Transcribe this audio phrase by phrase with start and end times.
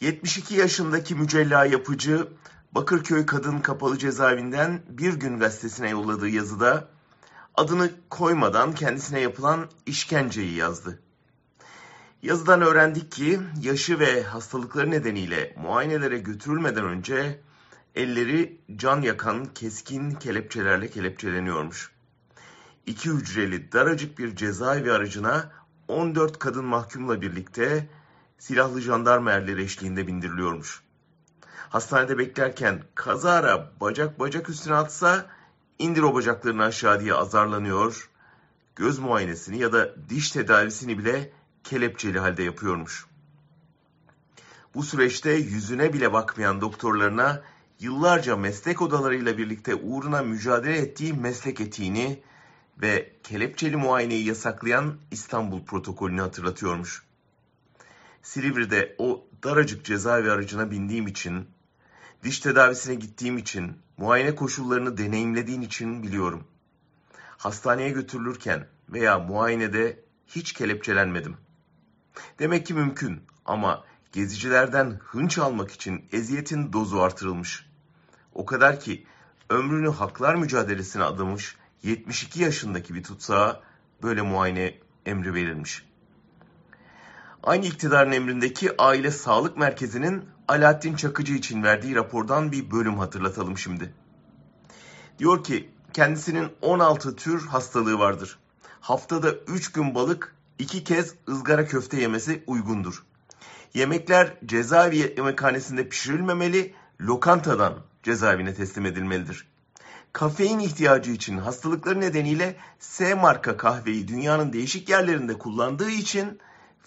[0.00, 2.28] 72 yaşındaki mücella yapıcı
[2.72, 6.88] Bakırköy Kadın Kapalı Cezaevinden Bir Gün gazetesine yolladığı yazıda
[7.54, 10.98] adını koymadan kendisine yapılan işkenceyi yazdı.
[12.22, 17.40] Yazıdan öğrendik ki yaşı ve hastalıkları nedeniyle muayenelere götürülmeden önce
[17.94, 21.92] elleri can yakan keskin kelepçelerle kelepçeleniyormuş.
[22.86, 25.50] İki hücreli daracık bir cezaevi aracına
[25.88, 27.88] 14 kadın mahkumla birlikte
[28.38, 30.82] silahlı jandarma erleri eşliğinde bindiriliyormuş.
[31.68, 35.26] Hastanede beklerken kazara bacak bacak üstüne atsa
[35.78, 38.10] indir o bacaklarını aşağı diye azarlanıyor.
[38.76, 41.32] Göz muayenesini ya da diş tedavisini bile
[41.64, 43.06] kelepçeli halde yapıyormuş.
[44.74, 47.42] Bu süreçte yüzüne bile bakmayan doktorlarına
[47.80, 52.22] yıllarca meslek odalarıyla birlikte uğruna mücadele ettiği meslek etiğini
[52.82, 57.07] ve kelepçeli muayeneyi yasaklayan İstanbul protokolünü hatırlatıyormuş.
[58.22, 61.48] Silivri'de o daracık cezaevi aracına bindiğim için,
[62.22, 66.44] diş tedavisine gittiğim için, muayene koşullarını deneyimlediğin için biliyorum.
[67.38, 71.36] Hastaneye götürülürken veya muayenede hiç kelepçelenmedim.
[72.38, 77.66] Demek ki mümkün ama gezicilerden hınç almak için eziyetin dozu artırılmış.
[78.34, 79.06] O kadar ki
[79.50, 83.62] ömrünü haklar mücadelesine adamış 72 yaşındaki bir tutsağa
[84.02, 85.87] böyle muayene emri verilmiş.
[87.48, 93.94] Aynı iktidarın emrindeki Aile Sağlık Merkezi'nin Alaaddin Çakıcı için verdiği rapordan bir bölüm hatırlatalım şimdi.
[95.18, 98.38] Diyor ki kendisinin 16 tür hastalığı vardır.
[98.80, 103.04] Haftada 3 gün balık, 2 kez ızgara köfte yemesi uygundur.
[103.74, 109.48] Yemekler cezaevi yemekhanesinde pişirilmemeli, lokantadan cezaevine teslim edilmelidir.
[110.12, 116.40] Kafein ihtiyacı için hastalıkları nedeniyle S marka kahveyi dünyanın değişik yerlerinde kullandığı için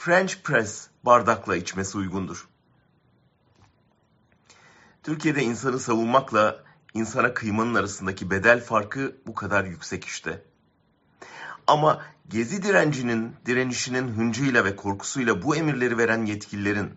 [0.00, 2.48] French press bardakla içmesi uygundur.
[5.02, 10.42] Türkiye'de insanı savunmakla insana kıymanın arasındaki bedel farkı bu kadar yüksek işte.
[11.66, 16.90] Ama gezi direncinin, direnişinin hıncıyla ve korkusuyla bu emirleri veren yetkililerin,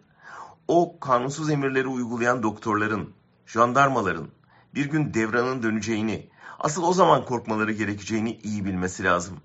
[0.68, 3.13] o kanunsuz emirleri uygulayan doktorların,
[3.45, 4.28] jandarmaların
[4.75, 6.29] bir gün devranın döneceğini,
[6.59, 9.41] asıl o zaman korkmaları gerekeceğini iyi bilmesi lazım.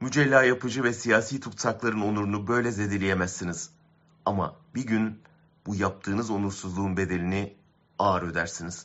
[0.00, 3.70] Mücella yapıcı ve siyasi tutsakların onurunu böyle zedeleyemezsiniz.
[4.24, 5.22] Ama bir gün
[5.66, 7.56] bu yaptığınız onursuzluğun bedelini
[7.98, 8.78] ağır ödersiniz.